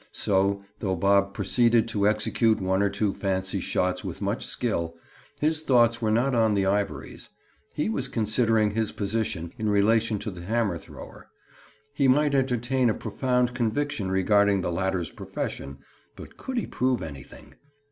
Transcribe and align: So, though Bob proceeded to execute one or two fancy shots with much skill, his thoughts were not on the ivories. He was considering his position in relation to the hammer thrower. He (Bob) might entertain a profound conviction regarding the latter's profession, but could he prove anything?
So, 0.13 0.63
though 0.79 0.95
Bob 0.95 1.35
proceeded 1.35 1.87
to 1.89 2.07
execute 2.07 2.59
one 2.59 2.81
or 2.81 2.89
two 2.89 3.13
fancy 3.13 3.59
shots 3.59 4.03
with 4.03 4.19
much 4.19 4.43
skill, 4.47 4.95
his 5.39 5.61
thoughts 5.61 6.01
were 6.01 6.09
not 6.09 6.33
on 6.33 6.55
the 6.55 6.65
ivories. 6.65 7.29
He 7.75 7.87
was 7.87 8.07
considering 8.07 8.71
his 8.71 8.91
position 8.91 9.53
in 9.59 9.69
relation 9.69 10.17
to 10.17 10.31
the 10.31 10.41
hammer 10.41 10.79
thrower. 10.79 11.27
He 11.93 12.07
(Bob) 12.07 12.15
might 12.15 12.33
entertain 12.33 12.89
a 12.89 12.95
profound 12.95 13.53
conviction 13.53 14.09
regarding 14.09 14.61
the 14.61 14.71
latter's 14.71 15.11
profession, 15.11 15.77
but 16.15 16.35
could 16.35 16.57
he 16.57 16.65
prove 16.65 17.03
anything? 17.03 17.53